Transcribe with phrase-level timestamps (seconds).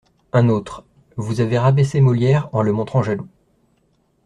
[0.33, 0.83] Un autre:
[1.15, 3.27] «Vous avez rabaissé Molière en le montrant jaloux.